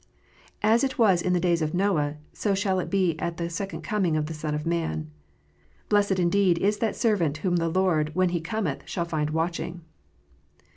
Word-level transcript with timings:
As 0.63 0.83
it 0.83 0.97
was 0.97 1.21
in 1.21 1.33
the 1.33 1.39
days 1.39 1.61
of 1.61 1.75
Noah, 1.75 2.15
so 2.33 2.55
shall 2.55 2.79
it 2.79 2.89
be 2.89 3.19
at 3.19 3.37
the 3.37 3.51
second 3.51 3.83
coming 3.83 4.17
of 4.17 4.25
the 4.25 4.33
Son 4.33 4.55
of 4.55 4.65
Man. 4.65 5.11
Blessed, 5.89 6.17
indeed, 6.19 6.57
is 6.57 6.79
that 6.79 6.95
servant 6.95 7.37
whom 7.45 7.57
the 7.57 7.69
Lord, 7.69 8.15
when 8.15 8.29
He 8.29 8.41
cometh, 8.41 8.81
shall 8.87 9.05
find 9.05 9.29
watching 9.29 9.81